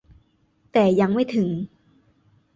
[0.71, 1.49] แต่ยังไม่ถึง